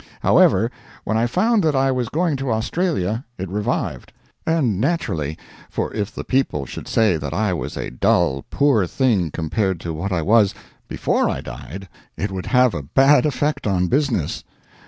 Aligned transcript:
However, 0.21 0.71
when 1.03 1.15
I 1.15 1.27
found 1.27 1.63
that 1.63 1.75
I 1.75 1.91
was 1.91 2.09
going 2.09 2.35
to 2.37 2.51
Australia 2.51 3.23
it 3.37 3.47
revived. 3.49 4.11
And 4.47 4.81
naturally: 4.81 5.37
for 5.69 5.93
if 5.93 6.11
the 6.11 6.23
people 6.23 6.65
should 6.65 6.87
say 6.87 7.17
that 7.17 7.35
I 7.35 7.53
was 7.53 7.77
a 7.77 7.91
dull, 7.91 8.43
poor 8.49 8.87
thing 8.87 9.29
compared 9.29 9.79
to 9.81 9.93
what 9.93 10.11
I 10.11 10.23
was 10.23 10.55
before 10.87 11.29
I 11.29 11.41
died, 11.41 11.87
it 12.17 12.31
would 12.31 12.47
have 12.47 12.73
a 12.73 12.81
bad 12.81 13.27
effect 13.27 13.67
on 13.67 13.89
business. 13.89 14.43